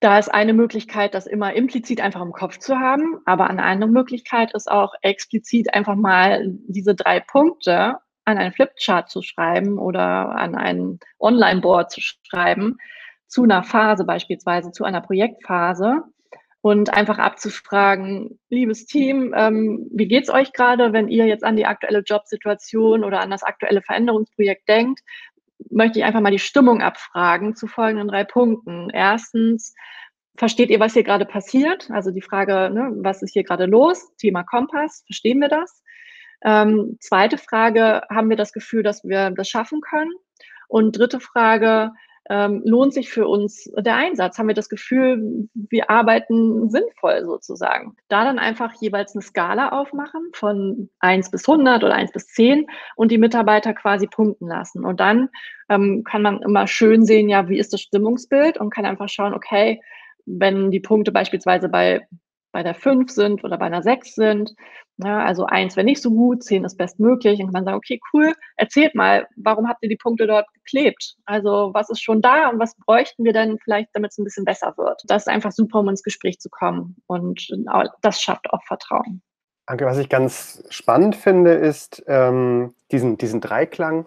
Da 0.00 0.18
ist 0.18 0.32
eine 0.32 0.54
Möglichkeit, 0.54 1.14
das 1.14 1.26
immer 1.26 1.52
implizit 1.52 2.00
einfach 2.00 2.22
im 2.22 2.32
Kopf 2.32 2.58
zu 2.58 2.78
haben, 2.78 3.18
aber 3.26 3.50
eine 3.50 3.62
andere 3.62 3.90
Möglichkeit 3.90 4.54
ist 4.54 4.70
auch 4.70 4.94
explizit 5.02 5.74
einfach 5.74 5.94
mal 5.94 6.42
diese 6.66 6.94
drei 6.94 7.20
Punkte 7.20 7.96
an 8.30 8.38
einen 8.38 8.52
Flipchart 8.52 9.10
zu 9.10 9.22
schreiben 9.22 9.78
oder 9.78 10.30
an 10.30 10.54
ein 10.54 10.98
Online-Board 11.18 11.90
zu 11.90 12.00
schreiben, 12.00 12.78
zu 13.26 13.44
einer 13.44 13.62
Phase 13.62 14.04
beispielsweise, 14.04 14.72
zu 14.72 14.84
einer 14.84 15.00
Projektphase 15.00 16.02
und 16.62 16.92
einfach 16.92 17.18
abzufragen, 17.18 18.38
liebes 18.50 18.86
Team, 18.86 19.32
ähm, 19.36 19.88
wie 19.92 20.08
geht's 20.08 20.30
euch 20.30 20.52
gerade, 20.52 20.92
wenn 20.92 21.08
ihr 21.08 21.26
jetzt 21.26 21.44
an 21.44 21.56
die 21.56 21.66
aktuelle 21.66 22.00
Jobsituation 22.00 23.04
oder 23.04 23.20
an 23.20 23.30
das 23.30 23.42
aktuelle 23.42 23.82
Veränderungsprojekt 23.82 24.68
denkt? 24.68 25.00
Möchte 25.70 25.98
ich 25.98 26.04
einfach 26.04 26.20
mal 26.20 26.30
die 26.30 26.38
Stimmung 26.38 26.82
abfragen 26.82 27.54
zu 27.54 27.66
folgenden 27.66 28.08
drei 28.08 28.24
Punkten. 28.24 28.90
Erstens, 28.90 29.74
versteht 30.36 30.70
ihr, 30.70 30.80
was 30.80 30.94
hier 30.94 31.04
gerade 31.04 31.26
passiert? 31.26 31.90
Also 31.90 32.10
die 32.10 32.22
Frage, 32.22 32.70
ne, 32.72 32.92
was 32.96 33.22
ist 33.22 33.32
hier 33.32 33.44
gerade 33.44 33.66
los? 33.66 34.14
Thema 34.16 34.42
Kompass, 34.42 35.02
verstehen 35.06 35.38
wir 35.38 35.48
das? 35.48 35.82
Ähm, 36.42 36.96
zweite 37.00 37.38
Frage, 37.38 38.02
haben 38.10 38.30
wir 38.30 38.36
das 38.36 38.52
Gefühl, 38.52 38.82
dass 38.82 39.04
wir 39.04 39.30
das 39.30 39.48
schaffen 39.48 39.80
können? 39.80 40.12
Und 40.68 40.98
dritte 40.98 41.20
Frage, 41.20 41.92
ähm, 42.30 42.62
lohnt 42.64 42.94
sich 42.94 43.10
für 43.10 43.26
uns 43.26 43.64
der 43.76 43.96
Einsatz? 43.96 44.38
Haben 44.38 44.46
wir 44.46 44.54
das 44.54 44.68
Gefühl, 44.68 45.48
wir 45.52 45.90
arbeiten 45.90 46.70
sinnvoll 46.70 47.24
sozusagen? 47.24 47.96
Da 48.08 48.24
dann 48.24 48.38
einfach 48.38 48.72
jeweils 48.80 49.14
eine 49.14 49.22
Skala 49.22 49.70
aufmachen 49.70 50.30
von 50.32 50.88
1 51.00 51.32
bis 51.32 51.48
100 51.48 51.82
oder 51.82 51.94
1 51.94 52.12
bis 52.12 52.28
10 52.28 52.66
und 52.94 53.10
die 53.10 53.18
Mitarbeiter 53.18 53.74
quasi 53.74 54.06
punkten 54.06 54.46
lassen. 54.46 54.84
Und 54.84 55.00
dann 55.00 55.28
ähm, 55.68 56.04
kann 56.04 56.22
man 56.22 56.40
immer 56.42 56.68
schön 56.68 57.04
sehen, 57.04 57.28
ja, 57.28 57.48
wie 57.48 57.58
ist 57.58 57.72
das 57.72 57.80
Stimmungsbild 57.80 58.58
und 58.58 58.70
kann 58.70 58.86
einfach 58.86 59.08
schauen, 59.08 59.34
okay, 59.34 59.80
wenn 60.24 60.70
die 60.70 60.80
Punkte 60.80 61.10
beispielsweise 61.10 61.68
bei 61.68 62.06
bei 62.52 62.62
der 62.62 62.74
5 62.74 63.10
sind 63.10 63.44
oder 63.44 63.58
bei 63.58 63.66
einer 63.66 63.82
6 63.82 64.14
sind. 64.14 64.54
Ja, 65.02 65.24
also 65.24 65.46
1 65.46 65.76
wäre 65.76 65.84
nicht 65.84 66.02
so 66.02 66.10
gut, 66.10 66.42
10 66.42 66.64
ist 66.64 66.76
bestmöglich. 66.76 67.40
Und 67.40 67.46
kann 67.46 67.52
man 67.52 67.64
sagen, 67.64 67.76
okay, 67.76 68.00
cool, 68.12 68.34
erzählt 68.56 68.94
mal, 68.94 69.26
warum 69.36 69.68
habt 69.68 69.82
ihr 69.82 69.88
die 69.88 69.96
Punkte 69.96 70.26
dort 70.26 70.46
geklebt? 70.54 71.16
Also 71.24 71.70
was 71.72 71.90
ist 71.90 72.02
schon 72.02 72.20
da 72.20 72.48
und 72.48 72.58
was 72.58 72.76
bräuchten 72.76 73.24
wir 73.24 73.32
denn 73.32 73.58
vielleicht, 73.62 73.90
damit 73.94 74.12
es 74.12 74.18
ein 74.18 74.24
bisschen 74.24 74.44
besser 74.44 74.74
wird? 74.76 75.02
Das 75.06 75.22
ist 75.22 75.28
einfach 75.28 75.52
super, 75.52 75.80
um 75.80 75.88
ins 75.88 76.02
Gespräch 76.02 76.38
zu 76.38 76.50
kommen. 76.50 76.96
Und 77.06 77.48
das 78.02 78.20
schafft 78.20 78.50
auch 78.50 78.62
Vertrauen. 78.64 79.22
Anke, 79.66 79.86
was 79.86 79.98
ich 79.98 80.08
ganz 80.08 80.64
spannend 80.70 81.14
finde, 81.14 81.52
ist 81.52 82.02
ähm, 82.08 82.74
diesen, 82.90 83.18
diesen 83.18 83.40
Dreiklang, 83.40 84.06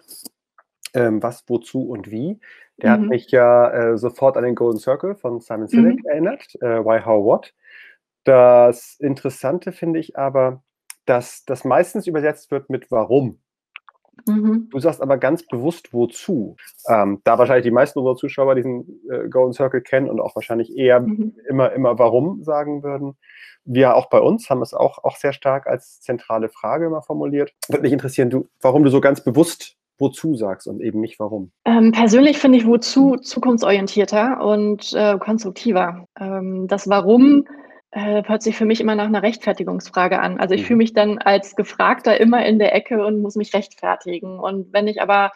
ähm, 0.93 1.23
was, 1.23 1.45
wozu 1.47 1.89
und 1.89 2.11
wie. 2.11 2.39
Der 2.81 2.97
mhm. 2.97 3.01
hat 3.03 3.09
mich 3.09 3.31
ja 3.31 3.69
äh, 3.69 3.97
sofort 3.97 4.35
an 4.35 4.43
den 4.43 4.55
Golden 4.55 4.79
Circle 4.79 5.15
von 5.15 5.39
Simon 5.39 5.67
Sinek 5.67 6.03
mhm. 6.03 6.09
erinnert, 6.09 6.55
äh, 6.61 6.83
Why, 6.83 7.01
How, 7.05 7.23
What. 7.23 7.53
Das 8.25 8.97
Interessante 8.99 9.71
finde 9.71 9.99
ich 9.99 10.17
aber, 10.17 10.63
dass 11.05 11.45
das 11.45 11.65
meistens 11.65 12.07
übersetzt 12.07 12.51
wird 12.51 12.69
mit 12.69 12.91
warum. 12.91 13.39
Mhm. 14.27 14.69
Du 14.69 14.79
sagst 14.79 15.01
aber 15.01 15.17
ganz 15.17 15.45
bewusst 15.45 15.93
wozu. 15.93 16.55
Ähm, 16.87 17.21
da 17.23 17.37
wahrscheinlich 17.37 17.63
die 17.63 17.71
meisten 17.71 17.99
unserer 17.99 18.15
Zuschauer 18.15 18.55
diesen 18.55 19.01
äh, 19.09 19.27
Golden 19.29 19.53
Circle 19.53 19.81
kennen 19.81 20.09
und 20.09 20.19
auch 20.19 20.35
wahrscheinlich 20.35 20.75
eher 20.77 21.01
mhm. 21.01 21.35
immer, 21.49 21.71
immer 21.73 21.97
warum 21.99 22.43
sagen 22.43 22.83
würden. 22.83 23.17
Wir 23.65 23.95
auch 23.95 24.09
bei 24.09 24.19
uns 24.19 24.49
haben 24.49 24.61
es 24.61 24.73
auch, 24.73 25.03
auch 25.03 25.15
sehr 25.15 25.33
stark 25.33 25.67
als 25.67 26.01
zentrale 26.01 26.49
Frage 26.49 26.85
immer 26.85 27.01
formuliert. 27.01 27.53
Würde 27.69 27.83
mich 27.83 27.93
interessieren, 27.93 28.29
du, 28.29 28.47
warum 28.61 28.83
du 28.83 28.89
so 28.89 29.01
ganz 29.01 29.23
bewusst 29.23 29.77
wozu 29.99 30.35
sagst 30.35 30.67
und 30.67 30.81
eben 30.81 30.99
nicht 30.99 31.19
warum. 31.19 31.51
Ähm, 31.65 31.91
persönlich 31.91 32.37
finde 32.37 32.57
ich 32.57 32.65
wozu 32.65 33.15
zukunftsorientierter 33.17 34.43
und 34.43 34.91
äh, 34.93 35.17
konstruktiver. 35.17 36.07
Ähm, 36.19 36.67
das 36.67 36.89
Warum 36.89 37.45
äh, 37.93 38.23
hört 38.25 38.41
sich 38.41 38.57
für 38.57 38.65
mich 38.65 38.81
immer 38.81 38.95
nach 38.95 39.05
einer 39.05 39.21
Rechtfertigungsfrage 39.21 40.19
an. 40.19 40.39
Also 40.39 40.55
ich 40.55 40.61
mhm. 40.61 40.65
fühle 40.65 40.77
mich 40.77 40.93
dann 40.93 41.19
als 41.19 41.55
Gefragter 41.55 42.19
immer 42.19 42.45
in 42.45 42.57
der 42.57 42.73
Ecke 42.73 43.05
und 43.05 43.21
muss 43.21 43.35
mich 43.35 43.53
rechtfertigen. 43.53 44.39
Und 44.39 44.73
wenn 44.73 44.87
ich 44.87 45.01
aber 45.01 45.31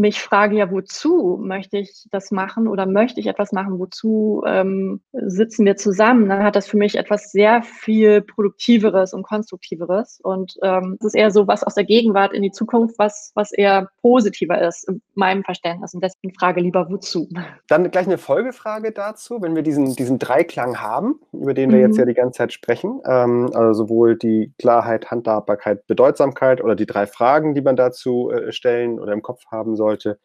mich 0.00 0.20
frage, 0.20 0.56
ja, 0.56 0.70
wozu 0.70 1.38
möchte 1.40 1.78
ich 1.78 2.06
das 2.10 2.30
machen 2.30 2.66
oder 2.66 2.86
möchte 2.86 3.20
ich 3.20 3.26
etwas 3.26 3.52
machen, 3.52 3.78
wozu 3.78 4.42
ähm, 4.46 5.00
sitzen 5.12 5.66
wir 5.66 5.76
zusammen, 5.76 6.28
dann 6.28 6.42
hat 6.42 6.56
das 6.56 6.66
für 6.66 6.78
mich 6.78 6.96
etwas 6.96 7.30
sehr 7.30 7.62
viel 7.62 8.22
Produktiveres 8.22 9.12
und 9.12 9.22
Konstruktiveres. 9.22 10.20
Und 10.22 10.54
ähm, 10.62 10.96
es 11.00 11.08
ist 11.08 11.14
eher 11.14 11.30
so 11.30 11.46
was 11.46 11.62
aus 11.62 11.74
der 11.74 11.84
Gegenwart 11.84 12.32
in 12.32 12.42
die 12.42 12.50
Zukunft, 12.50 12.98
was, 12.98 13.32
was 13.34 13.52
eher 13.52 13.88
positiver 14.00 14.60
ist, 14.60 14.88
in 14.88 15.02
meinem 15.14 15.44
Verständnis. 15.44 15.94
Und 15.94 16.02
deswegen 16.02 16.34
frage 16.34 16.60
lieber, 16.60 16.88
wozu. 16.90 17.28
Dann 17.68 17.90
gleich 17.90 18.06
eine 18.06 18.18
Folgefrage 18.18 18.92
dazu, 18.92 19.42
wenn 19.42 19.54
wir 19.54 19.62
diesen, 19.62 19.94
diesen 19.96 20.18
Dreiklang 20.18 20.80
haben, 20.80 21.20
über 21.32 21.52
den 21.52 21.70
wir 21.70 21.78
mhm. 21.78 21.84
jetzt 21.84 21.98
ja 21.98 22.06
die 22.06 22.14
ganze 22.14 22.38
Zeit 22.38 22.52
sprechen, 22.52 23.00
ähm, 23.04 23.50
also 23.52 23.84
sowohl 23.84 24.16
die 24.16 24.52
Klarheit, 24.58 25.10
Handhabbarkeit, 25.10 25.86
Bedeutsamkeit 25.86 26.64
oder 26.64 26.74
die 26.74 26.86
drei 26.86 27.06
Fragen, 27.06 27.54
die 27.54 27.60
man 27.60 27.76
dazu 27.76 28.30
äh, 28.30 28.50
stellen 28.50 28.98
oder 28.98 29.12
im 29.12 29.22
Kopf 29.22 29.44
haben 29.50 29.59
sollte, 29.76 30.18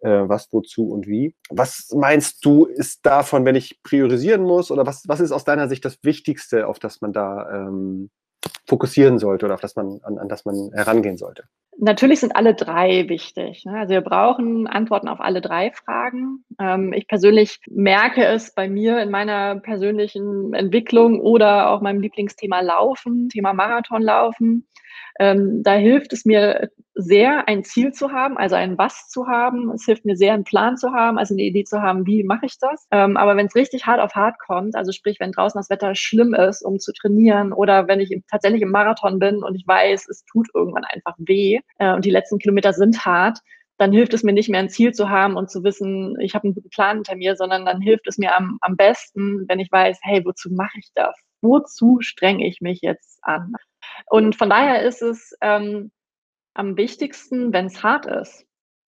äh, 0.00 0.28
was, 0.28 0.48
wozu 0.52 0.88
und 0.88 1.06
wie. 1.06 1.34
Was 1.50 1.90
meinst 1.94 2.44
du, 2.44 2.66
ist 2.66 3.06
davon, 3.06 3.44
wenn 3.44 3.56
ich 3.56 3.82
priorisieren 3.82 4.42
muss, 4.42 4.70
oder 4.70 4.86
was, 4.86 5.04
was 5.08 5.20
ist 5.20 5.32
aus 5.32 5.44
deiner 5.44 5.68
Sicht 5.68 5.84
das 5.84 5.98
Wichtigste, 6.02 6.66
auf 6.66 6.78
das 6.78 7.00
man 7.00 7.12
da 7.12 7.50
ähm, 7.50 8.10
fokussieren 8.66 9.18
sollte 9.18 9.46
oder 9.46 9.54
auf 9.54 9.60
das 9.60 9.76
man, 9.76 10.00
an, 10.02 10.18
an 10.18 10.28
das 10.28 10.44
man 10.44 10.70
herangehen 10.74 11.16
sollte? 11.16 11.44
Natürlich 11.78 12.20
sind 12.20 12.36
alle 12.36 12.54
drei 12.54 13.08
wichtig. 13.08 13.64
Ne? 13.64 13.78
Also 13.78 13.94
wir 13.94 14.00
brauchen 14.00 14.66
Antworten 14.66 15.08
auf 15.08 15.20
alle 15.20 15.40
drei 15.40 15.72
Fragen. 15.72 16.44
Ähm, 16.60 16.92
ich 16.92 17.08
persönlich 17.08 17.58
merke 17.68 18.24
es 18.24 18.54
bei 18.54 18.68
mir 18.68 19.00
in 19.02 19.10
meiner 19.10 19.56
persönlichen 19.56 20.54
Entwicklung 20.54 21.20
oder 21.20 21.70
auch 21.70 21.80
meinem 21.80 22.00
Lieblingsthema 22.00 22.60
Laufen, 22.60 23.28
Thema 23.28 23.52
Marathonlaufen. 23.54 24.66
Ähm, 25.18 25.62
da 25.62 25.74
hilft 25.74 26.12
es 26.12 26.24
mir 26.24 26.70
sehr, 26.94 27.48
ein 27.48 27.64
Ziel 27.64 27.92
zu 27.92 28.12
haben, 28.12 28.36
also 28.36 28.54
ein 28.54 28.78
Was 28.78 29.08
zu 29.08 29.26
haben. 29.26 29.70
Es 29.72 29.84
hilft 29.84 30.04
mir 30.04 30.16
sehr, 30.16 30.34
einen 30.34 30.44
Plan 30.44 30.76
zu 30.76 30.92
haben, 30.92 31.18
also 31.18 31.34
eine 31.34 31.42
Idee 31.42 31.64
zu 31.64 31.82
haben, 31.82 32.06
wie 32.06 32.24
mache 32.24 32.46
ich 32.46 32.58
das. 32.58 32.86
Ähm, 32.90 33.16
aber 33.16 33.36
wenn 33.36 33.46
es 33.46 33.54
richtig 33.54 33.86
hart 33.86 34.00
auf 34.00 34.14
hart 34.14 34.36
kommt, 34.38 34.76
also 34.76 34.92
sprich, 34.92 35.18
wenn 35.20 35.32
draußen 35.32 35.58
das 35.58 35.70
Wetter 35.70 35.94
schlimm 35.94 36.34
ist, 36.34 36.62
um 36.62 36.78
zu 36.78 36.92
trainieren 36.92 37.52
oder 37.52 37.88
wenn 37.88 38.00
ich 38.00 38.16
tatsächlich 38.30 38.62
im 38.62 38.70
Marathon 38.70 39.18
bin 39.18 39.42
und 39.42 39.54
ich 39.56 39.66
weiß, 39.66 40.08
es 40.08 40.24
tut 40.24 40.48
irgendwann 40.54 40.84
einfach 40.84 41.14
weh 41.18 41.58
äh, 41.78 41.92
und 41.94 42.04
die 42.04 42.10
letzten 42.10 42.38
Kilometer 42.38 42.72
sind 42.72 43.04
hart, 43.04 43.40
dann 43.76 43.92
hilft 43.92 44.14
es 44.14 44.22
mir 44.22 44.32
nicht 44.32 44.48
mehr 44.48 44.60
ein 44.60 44.68
Ziel 44.68 44.92
zu 44.92 45.10
haben 45.10 45.36
und 45.36 45.50
zu 45.50 45.64
wissen, 45.64 46.16
ich 46.20 46.34
habe 46.34 46.44
einen 46.44 46.54
guten 46.54 46.70
Plan 46.70 46.98
hinter 46.98 47.16
mir, 47.16 47.34
sondern 47.36 47.66
dann 47.66 47.80
hilft 47.80 48.06
es 48.06 48.18
mir 48.18 48.36
am, 48.36 48.58
am 48.60 48.76
besten, 48.76 49.46
wenn 49.48 49.58
ich 49.58 49.70
weiß, 49.70 49.98
hey, 50.02 50.24
wozu 50.24 50.50
mache 50.52 50.78
ich 50.78 50.90
das? 50.94 51.16
Wozu 51.42 51.98
strenge 52.00 52.46
ich 52.46 52.60
mich 52.60 52.80
jetzt 52.82 53.18
an? 53.22 53.52
Und 54.06 54.36
von 54.36 54.50
daher 54.50 54.82
ist 54.82 55.02
es 55.02 55.36
ähm, 55.40 55.90
am 56.54 56.76
wichtigsten, 56.76 57.52
wenn 57.52 57.66
es 57.66 57.82
hart 57.82 58.06
ist, 58.06 58.46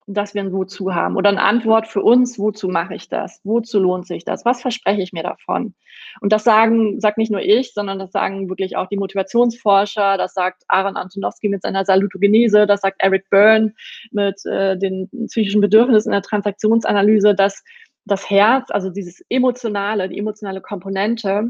dass 0.09 0.33
wir 0.33 0.41
ein 0.41 0.53
Wozu 0.53 0.95
haben 0.95 1.17
oder 1.17 1.29
eine 1.29 1.41
Antwort 1.41 1.85
für 1.85 2.01
uns, 2.01 2.39
wozu 2.39 2.69
mache 2.69 2.95
ich 2.95 3.09
das? 3.09 3.41
Wozu 3.43 3.77
lohnt 3.77 4.07
sich 4.07 4.23
das? 4.23 4.45
Was 4.45 4.61
verspreche 4.61 5.01
ich 5.01 5.11
mir 5.11 5.23
davon? 5.23 5.75
Und 6.21 6.31
das 6.31 6.45
sagen, 6.45 7.01
sagt 7.01 7.17
nicht 7.17 7.29
nur 7.29 7.41
ich, 7.41 7.73
sondern 7.73 7.99
das 7.99 8.13
sagen 8.13 8.47
wirklich 8.47 8.77
auch 8.77 8.87
die 8.87 8.95
Motivationsforscher, 8.95 10.17
das 10.17 10.33
sagt 10.33 10.63
Aaron 10.69 10.95
Antonowski 10.95 11.49
mit 11.49 11.61
seiner 11.61 11.83
Salutogenese, 11.83 12.65
das 12.65 12.81
sagt 12.81 13.01
Eric 13.01 13.29
Byrne 13.29 13.73
mit 14.11 14.45
äh, 14.45 14.77
den 14.77 15.09
psychischen 15.27 15.59
Bedürfnissen 15.59 16.09
in 16.09 16.13
der 16.13 16.21
Transaktionsanalyse, 16.21 17.35
dass 17.35 17.61
das 18.05 18.29
Herz, 18.29 18.71
also 18.71 18.89
dieses 18.89 19.21
emotionale, 19.27 20.07
die 20.07 20.17
emotionale 20.17 20.61
Komponente, 20.61 21.49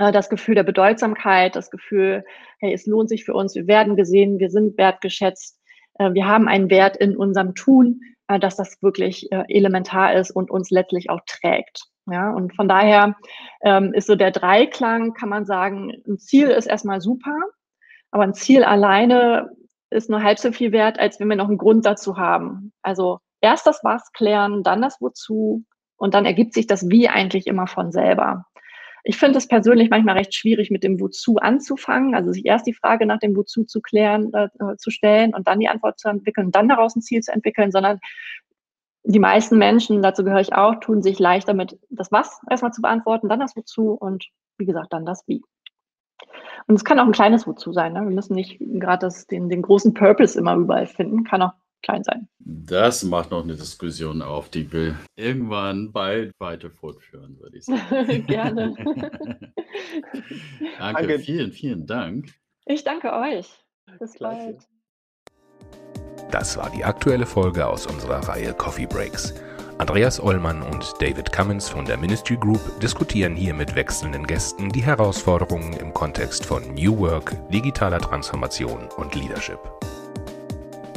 das 0.00 0.30
Gefühl 0.30 0.54
der 0.54 0.62
Bedeutsamkeit, 0.62 1.56
das 1.56 1.70
Gefühl, 1.70 2.24
hey, 2.58 2.72
es 2.72 2.86
lohnt 2.86 3.08
sich 3.08 3.24
für 3.24 3.34
uns, 3.34 3.54
wir 3.54 3.66
werden 3.66 3.96
gesehen, 3.96 4.38
wir 4.38 4.50
sind 4.50 4.78
wertgeschätzt, 4.78 5.60
äh, 5.98 6.12
wir 6.12 6.26
haben 6.26 6.48
einen 6.48 6.70
Wert 6.70 6.96
in 6.96 7.16
unserem 7.16 7.54
Tun, 7.54 8.00
äh, 8.28 8.38
dass 8.38 8.56
das 8.56 8.82
wirklich 8.82 9.28
elementar 9.30 10.14
ist 10.14 10.30
und 10.30 10.50
uns 10.50 10.70
letztlich 10.70 11.10
auch 11.10 11.20
trägt. 11.26 11.84
Ja, 12.10 12.32
und 12.32 12.56
von 12.56 12.66
daher 12.66 13.14
ähm, 13.62 13.92
ist 13.92 14.06
so 14.06 14.16
der 14.16 14.30
Dreiklang, 14.30 15.12
kann 15.12 15.28
man 15.28 15.44
sagen, 15.44 15.92
ein 16.08 16.18
Ziel 16.18 16.48
ist 16.48 16.66
erstmal 16.66 17.00
super, 17.00 17.36
aber 18.10 18.24
ein 18.24 18.34
Ziel 18.34 18.64
alleine 18.64 19.50
ist 19.90 20.08
nur 20.08 20.22
halb 20.22 20.38
so 20.38 20.50
viel 20.50 20.72
wert, 20.72 20.98
als 20.98 21.20
wenn 21.20 21.28
wir 21.28 21.36
noch 21.36 21.48
einen 21.48 21.58
Grund 21.58 21.84
dazu 21.84 22.16
haben. 22.16 22.72
Also 22.82 23.18
erst 23.40 23.66
das 23.66 23.80
Was 23.84 24.12
klären, 24.12 24.62
dann 24.62 24.82
das 24.82 25.00
Wozu 25.00 25.64
und 25.96 26.14
dann 26.14 26.24
ergibt 26.24 26.54
sich 26.54 26.66
das 26.66 26.88
Wie 26.88 27.08
eigentlich 27.08 27.46
immer 27.46 27.66
von 27.66 27.92
selber. 27.92 28.46
Ich 29.04 29.16
finde 29.16 29.38
es 29.38 29.48
persönlich 29.48 29.90
manchmal 29.90 30.16
recht 30.16 30.34
schwierig, 30.34 30.70
mit 30.70 30.84
dem 30.84 31.00
Wozu 31.00 31.36
anzufangen, 31.36 32.14
also 32.14 32.32
sich 32.32 32.44
erst 32.44 32.66
die 32.66 32.74
Frage 32.74 33.06
nach 33.06 33.18
dem 33.18 33.34
Wozu 33.36 33.64
zu 33.64 33.80
klären, 33.80 34.32
äh, 34.34 34.48
äh, 34.58 34.76
zu 34.76 34.90
stellen 34.90 35.34
und 35.34 35.48
dann 35.48 35.60
die 35.60 35.68
Antwort 35.68 35.98
zu 35.98 36.08
entwickeln 36.08 36.50
dann 36.50 36.68
daraus 36.68 36.96
ein 36.96 37.02
Ziel 37.02 37.22
zu 37.22 37.32
entwickeln, 37.32 37.72
sondern 37.72 37.98
die 39.04 39.18
meisten 39.18 39.56
Menschen, 39.58 40.02
dazu 40.02 40.24
gehöre 40.24 40.40
ich 40.40 40.52
auch, 40.54 40.76
tun 40.76 41.02
sich 41.02 41.18
leicht 41.18 41.48
damit, 41.48 41.78
das 41.88 42.12
Was 42.12 42.40
erstmal 42.50 42.72
zu 42.72 42.82
beantworten, 42.82 43.28
dann 43.28 43.40
das 43.40 43.56
Wozu 43.56 43.92
und 43.92 44.28
wie 44.58 44.66
gesagt, 44.66 44.92
dann 44.92 45.06
das 45.06 45.26
Wie. 45.26 45.42
Und 46.66 46.74
es 46.74 46.84
kann 46.84 46.98
auch 46.98 47.06
ein 47.06 47.12
kleines 47.12 47.46
Wozu 47.46 47.72
sein. 47.72 47.94
Ne? 47.94 48.00
Wir 48.02 48.10
müssen 48.10 48.34
nicht 48.34 48.58
gerade 48.60 49.08
den, 49.30 49.48
den 49.48 49.62
großen 49.62 49.94
Purpose 49.94 50.38
immer 50.38 50.54
überall 50.54 50.86
finden. 50.86 51.24
Kann 51.24 51.42
auch 51.42 51.52
klein 51.82 52.02
sein. 52.04 52.28
Das 52.38 53.02
macht 53.04 53.30
noch 53.30 53.42
eine 53.44 53.54
Diskussion 53.54 54.22
auf, 54.22 54.48
die 54.48 54.70
wir 54.72 54.96
irgendwann 55.16 55.92
bald 55.92 56.32
weiter 56.38 56.70
fortführen, 56.70 57.38
würde 57.40 57.58
ich 57.58 57.64
sagen. 57.64 58.26
Gerne. 58.26 58.74
danke, 60.78 61.06
Danke. 61.06 61.18
vielen, 61.18 61.52
vielen 61.52 61.86
Dank. 61.86 62.34
Ich 62.66 62.84
danke 62.84 63.12
euch. 63.12 63.48
Bis 63.98 64.14
Gleiche. 64.14 64.52
bald. 64.52 64.68
Das 66.30 66.56
war 66.56 66.70
die 66.70 66.84
aktuelle 66.84 67.26
Folge 67.26 67.66
aus 67.66 67.86
unserer 67.86 68.28
Reihe 68.28 68.54
Coffee 68.54 68.86
Breaks. 68.86 69.34
Andreas 69.78 70.20
Ollmann 70.22 70.62
und 70.62 70.92
David 71.00 71.32
Cummins 71.32 71.68
von 71.68 71.86
der 71.86 71.96
Ministry 71.96 72.36
Group 72.36 72.60
diskutieren 72.80 73.34
hier 73.34 73.54
mit 73.54 73.74
wechselnden 73.74 74.26
Gästen 74.26 74.68
die 74.68 74.82
Herausforderungen 74.82 75.72
im 75.72 75.94
Kontext 75.94 76.44
von 76.44 76.74
New 76.74 76.98
Work, 76.98 77.34
digitaler 77.50 77.98
Transformation 77.98 78.88
und 78.98 79.14
Leadership. 79.14 79.58